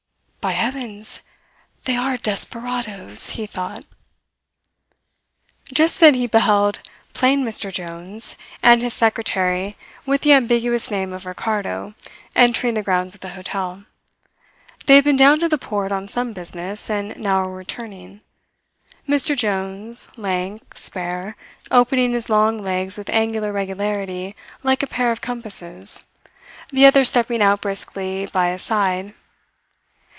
"By 0.49 0.53
heavens, 0.53 1.21
they 1.83 1.95
are 1.95 2.17
desperadoes!" 2.17 3.29
he 3.37 3.45
thought. 3.45 3.85
Just 5.71 5.99
then 5.99 6.15
he 6.15 6.25
beheld 6.25 6.79
"plain 7.13 7.45
Mr. 7.45 7.71
Jones" 7.71 8.35
and 8.63 8.81
his 8.81 8.95
secretary 8.95 9.77
with 10.07 10.21
the 10.21 10.33
ambiguous 10.33 10.89
name 10.89 11.13
of 11.13 11.27
Ricardo 11.27 11.93
entering 12.35 12.73
the 12.73 12.81
grounds 12.81 13.13
of 13.13 13.21
the 13.21 13.33
hotel. 13.37 13.83
They 14.87 14.95
had 14.95 15.03
been 15.03 15.15
down 15.15 15.39
to 15.41 15.47
the 15.47 15.59
port 15.59 15.91
on 15.91 16.07
some 16.07 16.33
business, 16.33 16.89
and 16.89 17.15
now 17.17 17.43
were 17.43 17.53
returning; 17.53 18.21
Mr. 19.07 19.37
Jones 19.37 20.09
lank, 20.17 20.75
spare, 20.75 21.35
opening 21.69 22.13
his 22.13 22.29
long 22.31 22.57
legs 22.57 22.97
with 22.97 23.11
angular 23.11 23.51
regularity 23.53 24.35
like 24.63 24.81
a 24.81 24.87
pair 24.87 25.11
of 25.11 25.21
compasses, 25.21 26.03
the 26.71 26.87
other 26.87 27.03
stepping 27.03 27.43
out 27.43 27.61
briskly 27.61 28.25
by 28.33 28.49
his 28.49 28.63
side. 28.63 29.13